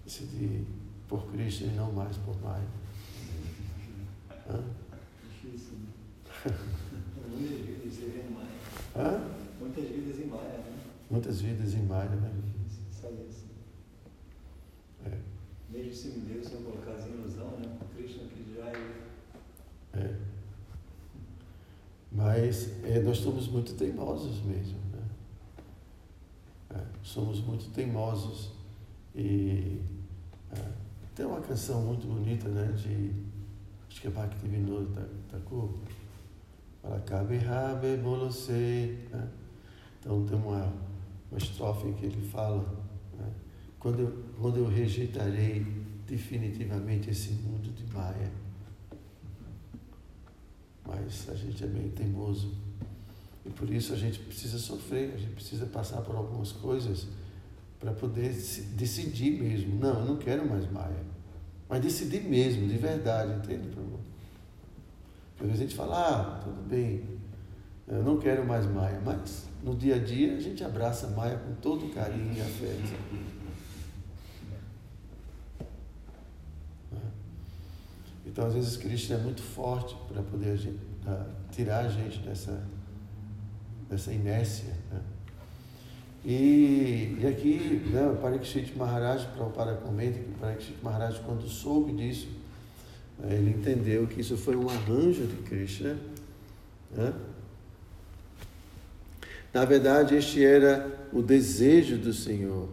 Decidir 0.03 0.65
por 1.07 1.27
Cristo 1.31 1.63
e 1.63 1.67
não 1.67 1.91
mais 1.93 2.17
por 2.17 2.35
Maia. 2.41 2.67
Hã? 4.49 4.63
Difícil, 5.29 5.77
né? 5.77 6.57
Maia. 8.33 9.07
Hã? 9.07 9.46
Muitas 9.59 9.85
vidas 9.85 10.19
em 10.19 10.27
Maia, 10.27 10.57
né? 10.59 10.79
Muitas 11.09 11.41
vidas 11.41 11.73
em 11.73 11.83
Maia, 11.83 12.09
né? 12.09 12.31
Só 12.91 13.09
isso. 13.09 13.45
É. 15.05 15.17
Mesmo 15.69 15.93
se 15.93 16.07
me 16.09 16.19
deu, 16.25 16.43
se 16.43 16.53
eu 16.53 16.61
colocar 16.61 16.99
em 16.99 17.13
ilusão, 17.13 17.51
né? 17.59 17.77
Krishna 17.95 18.23
que 18.27 18.55
já 18.55 18.67
é. 18.67 19.07
É. 19.93 20.15
Mas 22.11 22.83
é, 22.83 22.99
nós 22.99 23.17
somos 23.17 23.47
muito 23.47 23.73
teimosos 23.73 24.41
mesmo. 24.43 24.79
Né? 24.91 25.03
É, 26.71 26.83
somos 27.03 27.41
muito 27.41 27.69
teimosos. 27.71 28.51
E 29.15 29.81
é, 30.51 30.71
tem 31.15 31.25
uma 31.25 31.41
canção 31.41 31.81
muito 31.81 32.05
bonita, 32.07 32.47
né? 32.49 32.71
De, 32.73 33.11
acho 33.89 34.01
que 34.01 34.07
é 34.07 34.11
Bhaktivinoda 34.11 35.09
Thakur. 35.31 35.73
Fala, 36.81 36.99
Kabe 37.01 37.37
Rabe 37.37 37.97
Bolose. 37.97 39.07
Né? 39.11 39.27
Então 40.07 40.25
tem 40.25 40.37
uma, 40.37 40.73
uma 41.29 41.37
estrofe 41.37 41.91
que 41.91 42.05
ele 42.05 42.25
fala. 42.29 42.63
Né? 43.19 43.29
Quando, 43.77 43.99
eu, 43.99 44.23
quando 44.39 44.57
eu 44.57 44.69
rejeitarei 44.69 45.67
definitivamente 46.07 47.09
esse 47.09 47.33
mundo 47.33 47.69
de 47.73 47.93
Maia 47.93 48.31
mas 50.85 51.27
a 51.29 51.35
gente 51.35 51.61
é 51.61 51.67
meio 51.67 51.89
teimoso. 51.89 52.53
E 53.45 53.49
por 53.49 53.69
isso 53.69 53.91
a 53.91 53.97
gente 53.97 54.19
precisa 54.19 54.57
sofrer, 54.57 55.13
a 55.13 55.17
gente 55.17 55.33
precisa 55.33 55.65
passar 55.65 56.01
por 56.01 56.15
algumas 56.15 56.53
coisas 56.53 57.07
para 57.77 57.91
poder 57.91 58.29
decidir 58.29 59.31
mesmo. 59.31 59.77
Não, 59.77 59.99
eu 59.99 60.05
não 60.05 60.15
quero 60.15 60.47
mais 60.47 60.71
Maia. 60.71 61.05
Mas 61.67 61.81
decidir 61.81 62.23
mesmo, 62.23 62.69
de 62.69 62.77
verdade, 62.77 63.33
entende, 63.33 63.67
Prabhu? 63.67 63.99
Porque 65.35 65.43
às 65.43 65.49
vezes 65.49 65.59
a 65.59 65.63
gente 65.67 65.75
fala, 65.75 66.09
ah, 66.09 66.39
tudo 66.41 66.69
bem, 66.69 67.03
eu 67.87 68.03
não 68.03 68.17
quero 68.17 68.45
mais 68.45 68.65
Maia, 68.65 68.99
mas 69.03 69.47
no 69.63 69.75
dia 69.75 69.95
a 69.95 69.99
dia 69.99 70.35
a 70.35 70.39
gente 70.39 70.63
abraça 70.63 71.07
Maia 71.07 71.37
com 71.37 71.53
todo 71.55 71.93
carinho 71.93 72.33
e 72.35 72.41
afeto. 72.41 72.97
Então, 78.25 78.45
às 78.45 78.53
vezes, 78.53 78.77
Cristo 78.77 79.13
é 79.13 79.17
muito 79.17 79.41
forte 79.41 79.95
para 80.07 80.21
poder 80.21 80.59
tirar 81.51 81.85
a 81.85 81.89
gente 81.89 82.19
dessa, 82.19 82.61
dessa 83.89 84.11
inércia. 84.11 84.73
Né? 84.91 85.01
E, 86.23 87.17
e 87.19 87.25
aqui, 87.25 87.81
né, 87.91 88.05
o 88.05 88.17
Parikshit 88.17 88.77
Maharaj, 88.77 89.25
para 89.27 89.45
o 89.45 89.77
comenta 89.77 90.19
que 90.19 90.29
o 90.29 90.33
Parikshit 90.33 90.75
Maharaj, 90.83 91.19
quando 91.25 91.47
soube 91.47 91.93
disso, 91.93 92.27
né, 93.17 93.33
ele 93.33 93.51
entendeu 93.51 94.05
que 94.05 94.19
isso 94.19 94.37
foi 94.37 94.55
um 94.55 94.69
arranjo 94.69 95.25
de 95.25 95.37
Krishna. 95.37 95.97
Né? 96.91 97.13
Na 99.57 99.65
verdade, 99.65 100.13
este 100.13 100.45
era 100.45 100.85
o 101.11 101.19
desejo 101.19 101.97
do 101.97 102.13
Senhor. 102.13 102.69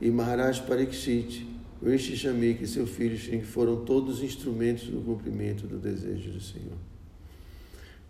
E 0.00 0.10
Maharaj 0.10 0.62
Parikshit 0.62 1.46
Rishi 1.84 2.16
Shamik 2.16 2.64
e 2.64 2.66
seu 2.66 2.86
filho 2.86 3.18
Shing 3.18 3.42
foram 3.42 3.84
todos 3.84 4.22
instrumentos 4.22 4.84
do 4.84 5.02
cumprimento 5.02 5.66
do 5.66 5.76
desejo 5.76 6.30
do 6.30 6.40
Senhor. 6.40 6.78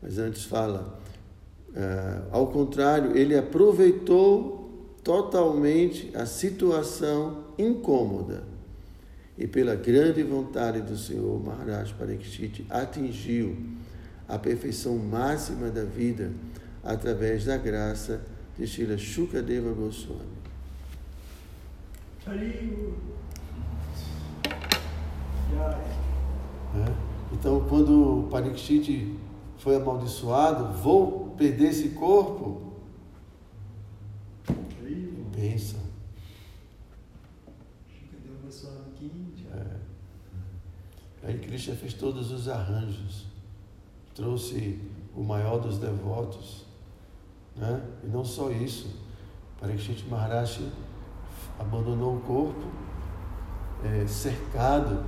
Mas 0.00 0.18
antes 0.18 0.44
fala, 0.44 1.00
uh, 1.70 2.28
ao 2.30 2.46
contrário, 2.46 3.16
ele 3.16 3.36
aproveitou 3.36 4.94
totalmente 5.02 6.08
a 6.14 6.26
situação 6.26 7.46
incômoda 7.58 8.44
e 9.36 9.48
pela 9.48 9.74
grande 9.74 10.22
vontade 10.22 10.80
do 10.80 10.96
Senhor, 10.96 11.44
Maharaj 11.44 11.92
Parikshit 11.94 12.66
atingiu 12.70 13.56
a 14.28 14.38
perfeição 14.38 14.96
máxima 14.96 15.70
da 15.70 15.82
vida 15.82 16.30
através 16.86 17.44
da 17.44 17.56
graça 17.56 18.24
de 18.56 18.66
Shila 18.66 18.96
Shukadeva 18.96 19.72
Goswami. 19.72 20.36
Né? 26.74 26.96
Então, 27.32 27.66
quando 27.68 28.20
o 28.20 28.28
Parikshit 28.28 29.16
foi 29.58 29.76
amaldiçoado, 29.76 30.72
vou 30.78 31.30
perder 31.36 31.68
esse 31.68 31.90
corpo. 31.90 32.72
Bênção. 35.34 35.80
É. 39.52 39.76
Aí 41.24 41.38
Krishna 41.38 41.74
fez 41.74 41.94
todos 41.94 42.30
os 42.30 42.48
arranjos, 42.48 43.26
trouxe 44.14 44.80
o 45.14 45.22
maior 45.22 45.58
dos 45.58 45.78
devotos, 45.78 46.65
né? 47.56 47.82
e 48.04 48.06
não 48.06 48.24
só 48.24 48.50
isso, 48.50 48.88
Parikshit 49.60 50.06
Maharaj 50.08 50.60
abandonou 51.58 52.16
o 52.16 52.20
corpo 52.20 52.66
é, 53.84 54.06
cercado 54.06 55.04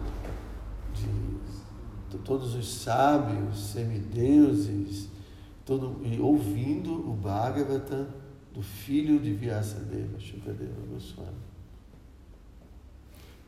de 2.11 2.19
todos 2.25 2.55
os 2.55 2.69
sábios, 2.69 3.59
semideuses, 3.59 5.09
todo, 5.65 6.01
e 6.05 6.19
ouvindo 6.21 6.93
o 7.11 7.15
Bhagavatam 7.15 8.07
do 8.53 8.63
filho 8.63 9.21
de 9.21 9.33
Vyasadeva, 9.35 10.19
Shukadeva 10.19 10.81
Goswami. 10.91 11.37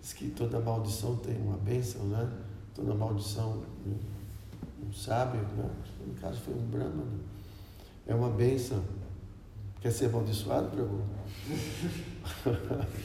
Diz 0.00 0.12
que 0.12 0.28
toda 0.30 0.60
maldição 0.60 1.16
tem 1.16 1.36
uma 1.36 1.56
bênção, 1.56 2.04
né? 2.04 2.30
Toda 2.74 2.94
maldição, 2.94 3.62
um 4.82 4.92
sábio, 4.92 5.40
né? 5.56 5.70
no 6.06 6.14
caso 6.14 6.40
foi 6.40 6.54
um 6.54 6.66
brahmana, 6.66 7.18
é 8.06 8.14
uma 8.14 8.30
bênção. 8.30 8.82
Quer 9.80 9.90
ser 9.92 10.06
amaldiçoado, 10.06 10.68
Prabhu? 10.68 11.02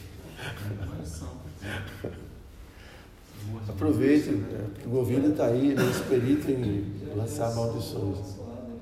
Aproveite, 3.68 4.30
né? 4.30 4.68
porque 4.74 4.86
o 4.88 4.90
Govinda 4.90 5.28
está 5.28 5.46
aí, 5.46 5.70
ele 5.70 5.80
é 5.80 5.90
esperito 5.90 6.50
em 6.50 7.14
lançar 7.16 7.54
maldições. 7.54 8.36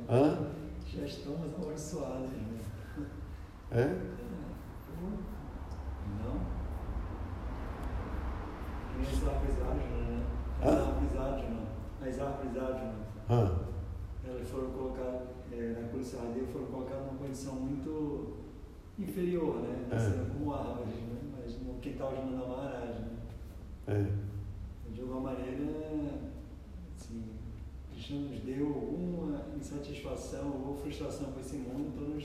Hã? 0.09 0.39
Já 0.87 1.05
estamos 1.05 1.55
amaldiçoados. 1.55 2.31
Né? 2.31 2.61
É? 3.73 3.85
Não? 6.23 6.41
As 9.01 9.29
árvores 9.29 9.57
áginas, 9.63 10.09
né? 10.09 10.23
As 10.63 10.67
Hã? 10.67 10.87
árvores 10.87 11.17
áginas. 11.19 11.69
As 12.01 12.21
árvores 12.21 12.57
áginas. 12.57 12.95
Elas 14.27 14.49
foram 14.49 14.71
colocadas, 14.71 15.23
é, 15.53 15.77
na 15.81 15.89
Cruz 15.89 16.07
Sardeia, 16.07 16.47
foram 16.47 16.67
colocadas 16.67 17.07
numa 17.07 17.19
condição 17.19 17.55
muito 17.55 18.45
inferior, 18.99 19.57
né? 19.57 19.87
É. 19.91 19.95
Nasceram 19.95 20.27
como 20.27 20.55
árvores, 20.55 20.95
né? 20.95 21.21
Mas 21.37 21.61
no 21.63 21.75
quintal 21.81 22.13
de 22.15 22.31
Nanda 22.31 22.47
Maharaj, 22.47 23.01
né? 23.01 23.09
É. 23.89 24.07
De 24.93 25.01
alguma 25.01 25.33
maneira, 25.33 25.65
assim, 26.97 27.25
Krishna 27.91 28.21
nos 28.21 28.41
deu 28.41 28.67
alguma 28.67 29.43
insatisfação 29.57 30.63
ou 30.67 30.77
frustração 30.77 31.33
com 31.33 31.41
esse 31.41 31.57
mundo 31.57 31.93
para 31.97 32.09
nos 32.09 32.25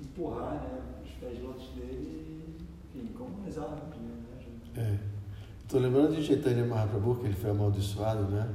empurrar, 0.00 0.54
né? 0.62 0.82
Os 1.04 1.10
pés 1.12 1.42
lotos 1.42 1.68
dele, 1.70 2.44
enfim, 2.94 3.12
como 3.16 3.46
as 3.46 3.56
árvores, 3.56 4.00
né? 4.00 4.16
junto. 4.40 4.80
É. 4.80 4.98
Estou 5.62 5.80
lembrando 5.80 6.14
de 6.14 6.22
Chaitanya 6.22 6.64
Mahaprabhu, 6.64 7.16
que 7.16 7.26
ele 7.26 7.34
foi 7.34 7.50
amaldiçoado, 7.50 8.24
né? 8.24 8.54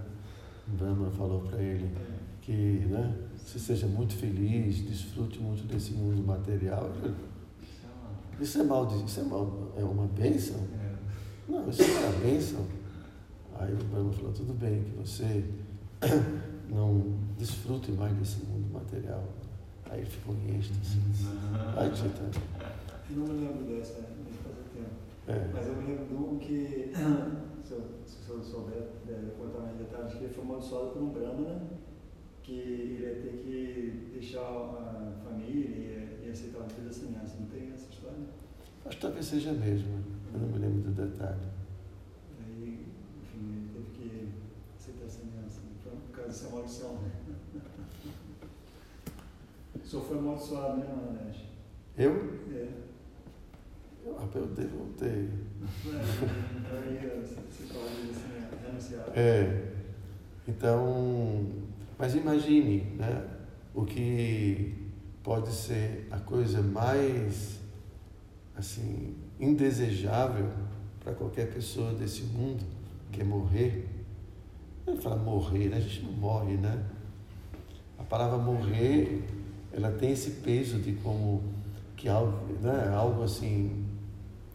O 0.68 0.72
Brahma 0.78 1.10
falou 1.12 1.42
para 1.42 1.62
ele 1.62 1.86
É. 1.86 2.11
que, 2.42 2.52
né? 2.52 3.16
Você 3.38 3.60
seja 3.60 3.88
muito 3.88 4.14
feliz, 4.16 4.78
desfrute 4.78 5.40
muito 5.40 5.68
desse 5.68 5.94
mundo 5.94 6.26
material. 6.26 6.92
Isso 8.40 8.60
é 8.60 8.64
maldi 8.64 9.04
isso 9.06 9.20
é, 9.20 9.24
mal, 9.24 9.72
é 9.78 9.84
uma 9.84 10.08
bênção? 10.08 10.58
Não, 11.48 11.70
isso 11.70 11.84
não 11.84 11.98
é 11.98 12.08
uma 12.08 12.20
bênção. 12.20 12.66
Aí 13.60 13.74
o 13.74 13.84
Brahma 13.86 14.12
falou, 14.14 14.32
tudo 14.32 14.54
bem 14.54 14.84
que 14.84 14.98
você 14.98 15.44
não 16.70 17.20
desfrute 17.38 17.92
mais 17.92 18.14
desse 18.18 18.44
mundo 18.46 18.72
material. 18.74 19.24
Aí 19.90 20.00
ele 20.00 20.10
ficou 20.10 20.34
em 20.36 20.58
êxtase. 20.58 20.98
Aí, 21.78 21.96
Chaitanya. 21.96 22.32
Eu 23.10 23.18
não 23.18 23.28
me 23.28 23.46
lembro 23.46 23.66
dessa, 23.66 23.96
tempo. 23.96 24.90
É. 25.28 25.50
Mas 25.54 25.68
eu 25.68 25.76
me 25.76 25.88
lembro 25.88 26.06
de 26.06 26.14
um 26.14 26.40
que, 26.40 26.92
se 27.64 27.74
eu, 27.74 27.84
se 28.06 28.30
eu 28.30 28.42
souber 28.42 28.88
é, 29.08 29.32
contar 29.38 29.60
mais 29.60 29.78
detalhes, 29.78 30.14
que 30.14 30.24
ele 30.24 30.34
foi 30.34 30.44
amaldiçoado 30.44 30.92
por 30.92 31.02
um 31.02 31.10
Brahmana, 31.10 31.62
que 32.52 32.60
ele 32.60 33.02
ia 33.02 33.16
ter 33.16 33.38
que 33.38 34.10
deixar 34.12 34.42
a 34.42 35.14
família 35.24 35.70
e, 35.70 36.26
e 36.26 36.30
aceitar 36.30 36.64
a 36.64 36.68
vida 36.68 36.92
sannyasa. 36.92 37.38
Não 37.40 37.48
tem 37.48 37.72
essa 37.72 37.90
história? 37.90 38.26
Acho 38.86 38.98
que 38.98 39.02
talvez 39.02 39.26
seja 39.26 39.54
mesmo. 39.54 40.04
Eu 40.34 40.40
não 40.40 40.48
me 40.50 40.60
lembro 40.60 40.92
do 40.92 40.92
detalhe. 40.92 41.48
Aí, 42.40 42.86
enfim, 43.22 43.40
ele 43.54 43.70
teve 43.74 43.90
que 43.92 44.34
aceitar 44.78 45.06
a 45.06 45.10
sannyasa. 45.10 45.62
Foi 45.82 45.94
por 45.94 46.12
causa 46.12 46.28
dessa 46.28 46.50
maldição. 46.50 47.00
O 49.74 49.88
senhor 49.92 50.06
foi 50.06 50.18
amaldiçoado, 50.20 50.78
né, 50.78 50.88
Maharaj? 50.88 51.50
Eu? 51.98 52.12
É. 52.54 52.70
Eu, 54.06 54.14
rapaz, 54.14 54.46
eu 54.46 54.52
devo 54.52 54.86
ter. 54.98 55.30
É. 59.16 59.74
Então, 60.48 61.71
mas 62.02 62.16
imagine, 62.16 62.80
né? 62.98 63.24
O 63.76 63.86
que 63.86 64.74
pode 65.22 65.52
ser 65.52 66.08
a 66.10 66.18
coisa 66.18 66.60
mais, 66.60 67.60
assim, 68.58 69.14
indesejável 69.40 70.50
para 71.00 71.14
qualquer 71.14 71.54
pessoa 71.54 71.94
desse 71.94 72.24
mundo, 72.24 72.66
que 73.12 73.22
é 73.22 73.24
morrer. 73.24 73.88
Ele 74.88 74.98
fala 74.98 75.16
morrer, 75.16 75.70
né? 75.70 75.78
A 75.78 75.80
gente 75.80 76.02
não 76.02 76.14
morre, 76.14 76.56
né? 76.56 76.84
A 78.00 78.04
palavra 78.04 78.40
morrer, 78.40 79.24
ela 79.72 79.92
tem 79.92 80.10
esse 80.14 80.32
peso 80.42 80.80
de 80.80 80.94
como 80.94 81.44
que 81.96 82.10
algo, 82.10 82.52
né? 82.64 82.92
Algo 82.96 83.22
assim, 83.22 83.86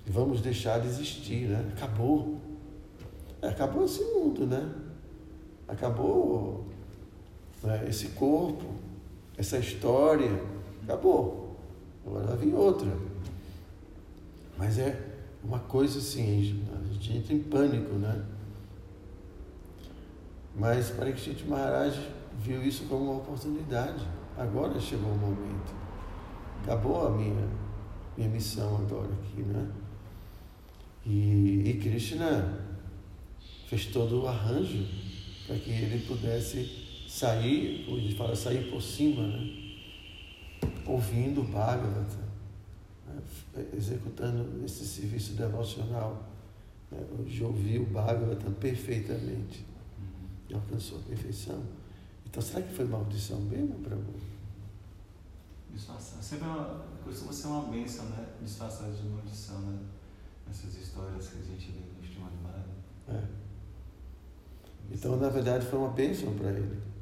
vamos 0.05 0.41
deixar 0.41 0.81
de 0.81 0.89
existir, 0.89 1.47
né? 1.47 1.65
Acabou. 1.77 2.41
É, 3.41 3.47
acabou 3.51 3.85
esse 3.85 4.03
mundo, 4.03 4.45
né? 4.49 4.69
Acabou 5.69 6.66
né, 7.63 7.87
esse 7.89 8.09
corpo, 8.09 8.65
essa 9.37 9.59
história, 9.59 10.31
acabou. 10.83 11.57
Agora 12.07 12.37
vir 12.37 12.55
outra. 12.55 12.91
Mas 14.57 14.79
é 14.79 14.99
uma 15.43 15.59
coisa 15.59 15.99
assim, 15.99 16.63
a 16.73 16.93
gente 16.93 17.17
entra 17.17 17.35
em 17.35 17.41
pânico, 17.41 17.95
né? 17.95 18.25
Mas 20.55 20.91
Parikshit 20.91 21.45
Maharaj 21.45 21.95
viu 22.39 22.63
isso 22.63 22.85
como 22.85 23.05
uma 23.05 23.17
oportunidade. 23.17 24.07
Agora 24.37 24.81
chegou 24.81 25.11
o 25.11 25.17
momento. 25.17 25.75
Acabou 26.63 27.07
a 27.07 27.11
minha, 27.11 27.49
minha 28.17 28.29
missão 28.29 28.77
agora 28.77 29.11
aqui, 29.13 29.43
né? 29.43 29.71
E, 31.05 31.63
e 31.67 31.81
Krishna 31.81 32.65
fez 33.69 33.87
todo 33.87 34.23
o 34.23 34.29
arranjo 34.29 34.85
para 35.47 35.57
que 35.57 35.71
ele 35.71 36.05
pudesse 36.07 36.87
sair, 37.17 37.89
hoje 37.89 38.15
fala 38.15 38.37
sair 38.37 38.71
por 38.71 38.83
cima, 38.83 39.27
né? 39.27 39.81
ouvindo 40.87 41.41
o 41.41 41.45
Bhagavata, 41.45 42.19
né? 43.07 43.67
executando 43.73 44.63
esse 44.67 44.87
serviço 44.87 45.33
devocional. 45.33 46.29
Né? 46.91 46.99
Hoje 47.19 47.43
ouviu 47.43 47.85
o 47.85 47.87
Bhagavata 47.87 48.51
perfeitamente 48.51 49.65
e 50.51 50.55
alcançou 50.55 50.99
a 50.99 51.03
perfeição. 51.05 51.63
Então, 52.27 52.43
será 52.43 52.61
que 52.61 52.75
foi 52.75 52.85
maldição 52.85 53.41
mesmo, 53.41 53.77
Prabhu? 53.77 54.13
Disfarçar. 55.73 56.23
Sempre 56.23 56.47
é 56.47 56.51
uma, 56.51 56.85
costuma 57.03 57.33
ser 57.33 57.47
uma 57.47 57.63
bênção, 57.63 58.05
né? 58.11 58.27
Disfarçar 58.43 58.91
de 58.91 59.03
maldição, 59.05 59.59
né? 59.63 59.79
Essas 60.51 60.77
histórias 60.77 61.29
que 61.29 61.39
a 61.39 61.43
gente 61.43 61.73
lê 61.73 61.81
no 61.97 62.05
Estimado 62.05 62.37
Mara. 62.43 62.65
É. 63.09 63.25
Então, 64.91 65.17
na 65.17 65.31
verdade, 65.31 65.65
foi 65.67 65.79
uma 65.79 65.91
bênção 65.91 66.35
para 66.35 66.51
ele. 66.51 66.96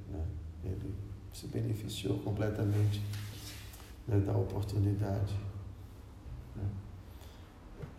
Ele 0.65 0.95
se 1.33 1.49
beneficiou 1.49 2.19
completamente 2.19 3.03
né, 4.07 4.19
da 4.21 4.37
oportunidade. 4.37 5.35
né? 6.55 6.65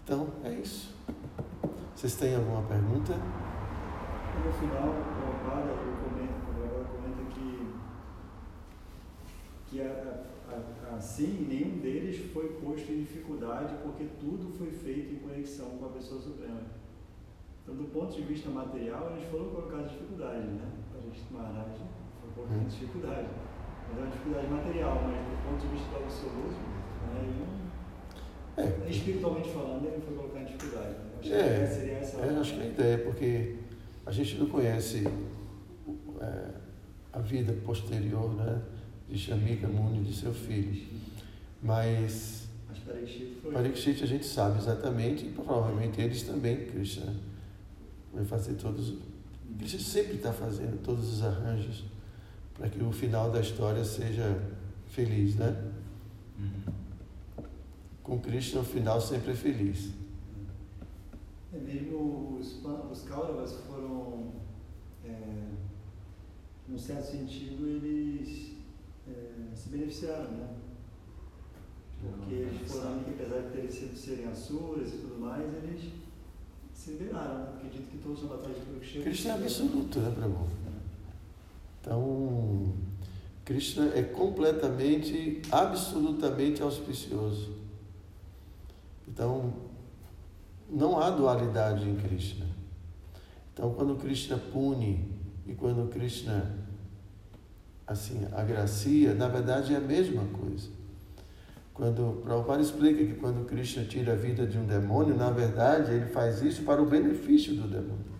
Então, 0.03 0.29
é 0.43 0.53
isso. 0.53 0.95
Vocês 1.95 2.15
têm 2.15 2.35
alguma 2.35 2.61
pergunta? 2.63 3.13
No 3.13 4.51
final, 4.53 4.89
o 4.89 5.03
Prabhupada 5.15 5.73
comenta, 6.03 6.33
comenta 6.91 7.23
que, 7.33 7.73
que 9.67 9.81
a, 9.81 10.23
a, 10.49 10.95
assim 10.95 11.47
nenhum 11.49 11.79
deles 11.79 12.31
foi 12.31 12.49
posto 12.61 12.91
em 12.91 12.99
dificuldade 12.99 13.75
porque 13.83 14.05
tudo 14.19 14.55
foi 14.57 14.71
feito 14.71 15.13
em 15.13 15.19
conexão 15.19 15.77
com 15.77 15.85
a 15.85 15.89
pessoa 15.89 16.21
suprema. 16.21 16.61
Então, 17.63 17.75
do 17.75 17.85
ponto 17.85 18.13
de 18.13 18.21
vista 18.21 18.49
material, 18.49 19.11
eles 19.11 19.27
foram 19.29 19.49
colocados 19.49 19.91
em 19.91 19.95
dificuldade, 19.95 20.47
né? 20.47 20.71
Para 20.91 20.99
a 20.99 21.03
gente 21.03 21.33
Maharaj 21.33 21.81
foi 22.33 22.43
colocado 22.43 22.61
em 22.61 22.67
dificuldade. 22.67 23.27
Mas 23.87 23.97
é 23.97 24.01
uma 24.01 24.11
dificuldade 24.11 24.47
material, 24.47 25.01
mas 25.03 25.15
do 25.15 25.37
ponto 25.49 25.61
de 25.61 25.67
vista 25.73 25.89
do 25.89 26.03
absoluto, 26.03 26.57
né, 27.13 27.21
ele 27.21 27.33
não, 27.39 27.65
É, 28.57 28.89
espiritualmente 28.89 29.49
falando, 29.49 29.85
ele 29.85 30.01
foi 30.01 30.15
colocado 30.15 30.41
em 30.41 30.45
dificuldade. 30.45 30.89
né? 30.89 30.99
Acho 31.19 31.29
que 31.29 31.35
É, 31.35 31.67
seria 31.67 31.93
essa. 31.97 32.17
é, 32.19 32.37
acho 32.39 32.53
que 32.55 32.61
a 32.61 32.65
ideia 32.65 32.93
é 32.95 32.97
porque 32.97 33.55
a 34.05 34.11
gente 34.11 34.37
não 34.37 34.47
conhece 34.47 35.03
é, 36.21 36.49
a 37.13 37.19
vida 37.19 37.53
posterior 37.65 38.33
né, 38.35 38.61
de 39.09 39.17
Shamika 39.17 39.67
Muni 39.67 39.99
e 40.01 40.03
de 40.03 40.15
seu 40.15 40.33
filho. 40.33 40.87
Mas 41.61 42.47
Mas 42.69 42.79
Parikshit 42.79 43.37
foi. 43.41 43.51
Parikshit 43.51 44.03
a 44.03 44.07
gente 44.07 44.25
sabe 44.25 44.57
exatamente, 44.59 45.25
e 45.25 45.29
provavelmente 45.29 45.99
eles 46.01 46.23
também, 46.23 46.65
Krishna 46.65 47.13
vai 48.13 48.23
fazer 48.25 48.53
todos. 48.53 48.93
Krishna 49.57 49.79
sempre 49.79 50.15
está 50.15 50.31
fazendo 50.33 50.81
todos 50.83 51.11
os 51.13 51.23
arranjos 51.23 51.83
para 52.57 52.69
que 52.69 52.81
o 52.81 52.91
final 52.91 53.31
da 53.31 53.41
história 53.41 53.83
seja 53.83 54.41
feliz, 54.87 55.35
né? 55.35 55.71
Com 58.01 58.19
Krishna 58.19 58.61
o 58.61 58.63
final 58.63 59.01
sempre 59.01 59.31
é 59.31 59.35
feliz. 59.35 59.91
É 61.53 61.57
mesmo 61.57 62.37
os, 62.39 62.63
os 62.91 63.01
Kauravas 63.03 63.53
foram, 63.67 64.31
é, 65.03 65.49
num 66.67 66.77
certo 66.77 67.11
sentido, 67.11 67.67
eles 67.67 68.53
é, 69.07 69.55
se 69.55 69.69
beneficiaram, 69.69 70.31
né? 70.31 70.49
Porque 71.99 72.35
eles 72.35 72.71
foram, 72.71 72.99
apesar 72.99 73.41
de 73.41 73.49
terem 73.49 73.71
sido 73.71 73.97
serem 73.97 74.27
asuras 74.27 74.93
e 74.93 74.97
tudo 74.97 75.19
mais, 75.19 75.43
eles 75.63 75.91
se 76.73 76.91
liberaram. 76.91 77.39
Né? 77.39 77.53
Acredito 77.57 77.89
que 77.89 77.97
todos 77.97 78.23
na 78.23 78.29
batalha 78.29 78.53
de 78.53 78.61
Kurukshetra. 78.61 79.01
Krishna 79.01 79.31
é 79.31 79.33
absoluto, 79.35 79.99
né, 79.99 80.11
Prabhu? 80.11 80.64
Então, 81.85 82.73
Krishna 83.45 83.91
é 83.93 84.01
completamente, 84.01 85.39
absolutamente 85.51 86.63
auspicioso. 86.63 87.53
Então, 89.07 89.53
não 90.67 90.99
há 90.99 91.11
dualidade 91.11 91.87
em 91.87 91.95
Krishna. 91.95 92.47
Então, 93.53 93.71
quando 93.75 93.95
Krishna 93.97 94.35
pune 94.51 95.07
e 95.45 95.53
quando 95.53 95.87
Krishna 95.91 96.57
assim 97.85 98.25
agracia, 98.31 99.13
na 99.13 99.27
verdade 99.27 99.75
é 99.75 99.77
a 99.77 99.81
mesma 99.81 100.23
coisa. 100.25 100.69
Quando 101.71 102.23
Prabhupada 102.23 102.63
explica 102.63 103.05
que 103.05 103.13
quando 103.13 103.45
Krishna 103.45 103.83
tira 103.83 104.13
a 104.13 104.15
vida 104.15 104.47
de 104.47 104.57
um 104.57 104.65
demônio, 104.65 105.15
na 105.15 105.29
verdade 105.29 105.91
ele 105.91 106.07
faz 106.07 106.41
isso 106.41 106.63
para 106.63 106.81
o 106.81 106.85
benefício 106.87 107.53
do 107.53 107.67
demônio, 107.67 108.14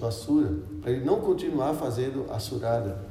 o 0.00 0.80
para 0.80 0.92
ele 0.92 1.04
não 1.04 1.20
continuar 1.20 1.74
fazendo 1.74 2.30
Asurada. 2.30 3.04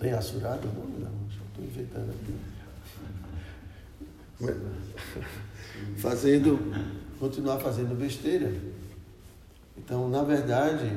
Tem 0.00 0.12
Asurada? 0.12 0.66
Não, 0.66 0.84
não, 0.84 1.12
estou 1.28 1.64
inventando 1.64 2.10
aqui. 2.10 2.34
Fazendo, 5.96 6.58
continuar 7.18 7.58
fazendo 7.58 7.96
besteira. 7.98 8.52
Então, 9.76 10.08
na 10.08 10.22
verdade, 10.22 10.90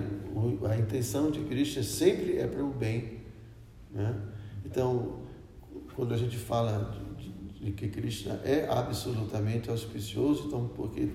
a 0.69 0.77
intenção 0.77 1.31
de 1.31 1.41
Krishna 1.41 1.81
sempre 1.81 2.37
é 2.37 2.45
para 2.45 2.63
o 2.63 2.69
bem. 2.69 3.21
Né? 3.91 4.13
Então, 4.65 5.19
quando 5.95 6.13
a 6.13 6.17
gente 6.17 6.37
fala 6.37 6.95
de, 7.17 7.29
de, 7.29 7.65
de, 7.65 7.71
que 7.71 7.87
Krishna 7.87 8.39
é 8.43 8.67
absolutamente 8.69 9.69
auspicioso, 9.69 10.47
então, 10.47 10.69
porque 10.75 11.09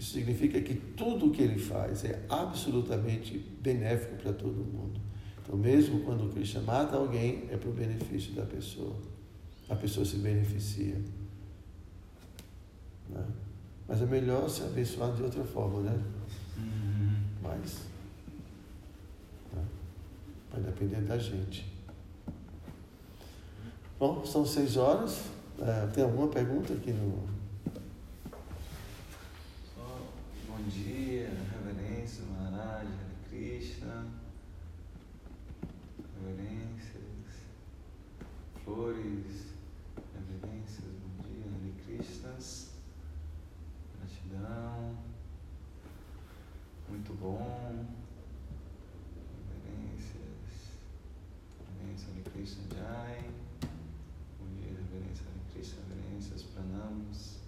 isso 0.00 0.14
significa 0.14 0.58
que 0.62 0.74
tudo 0.74 1.26
o 1.26 1.30
que 1.30 1.42
ele 1.42 1.58
faz 1.58 2.04
é 2.06 2.24
absolutamente 2.26 3.36
benéfico 3.60 4.16
para 4.16 4.32
todo 4.32 4.54
mundo. 4.54 4.98
Então, 5.42 5.58
mesmo 5.58 6.00
quando 6.00 6.32
Krishna 6.32 6.62
mata 6.62 6.96
alguém, 6.96 7.44
é 7.50 7.56
para 7.58 7.68
o 7.68 7.72
benefício 7.72 8.32
da 8.32 8.46
pessoa. 8.46 8.96
A 9.68 9.76
pessoa 9.76 10.06
se 10.06 10.16
beneficia. 10.16 10.96
Né? 13.10 13.22
Mas 13.86 14.00
é 14.00 14.06
melhor 14.06 14.48
se 14.48 14.62
abençoar 14.62 15.12
de 15.14 15.22
outra 15.22 15.44
forma, 15.44 15.82
né? 15.82 16.02
Uhum. 16.56 17.16
Mas 17.42 17.80
né? 19.52 19.62
vai 20.50 20.62
depender 20.62 21.02
da 21.02 21.18
gente. 21.18 21.70
Bom, 23.98 24.24
são 24.24 24.46
seis 24.46 24.78
horas. 24.78 25.24
É, 25.58 25.86
tem 25.88 26.02
alguma 26.02 26.28
pergunta 26.28 26.72
aqui 26.72 26.90
no. 26.90 27.28
Só 29.74 30.00
bom 30.60 30.68
dia, 30.68 31.30
reverência, 31.52 32.24
Maharaj, 32.24 32.86
Hare 32.86 33.28
Krishna. 33.28 34.06
Reverências, 36.22 37.46
flores, 38.62 39.54
reverências, 40.14 40.84
bom 41.02 41.22
dia, 41.24 41.46
Hare 41.46 41.74
Krishnas. 41.84 42.70
Gratidão. 43.96 44.98
Muito 46.90 47.14
bom. 47.14 47.86
Reverências. 49.48 50.74
Reverência 51.78 52.08
Hare 52.12 52.22
Krishna 52.30 52.62
Jai. 52.76 53.30
Bom 54.38 54.46
dia, 54.60 54.76
reverência 54.76 55.24
Hare 55.26 55.40
Krishna, 55.54 55.80
reverências, 55.88 56.42
pranamos. 56.42 57.38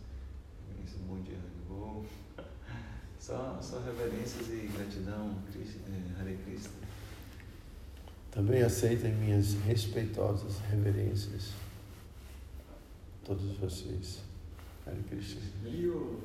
Reverências, 0.66 1.00
bom 1.02 1.20
dia, 1.20 1.36
Haribol. 1.36 2.06
Só, 3.62 3.78
reverências 3.78 4.48
e 4.48 4.68
gratidão, 4.76 5.38
eh, 5.54 6.20
Hare 6.20 6.36
Krishna. 6.44 6.72
Também 8.32 8.60
aceitem 8.60 9.14
minhas 9.14 9.54
respeitosas 9.64 10.58
reverências. 10.68 11.52
Todos 13.24 13.56
vocês. 13.58 14.18
Hare 14.84 15.00
Krishna. 15.08 15.42
E 15.64 15.86
o 15.86 16.18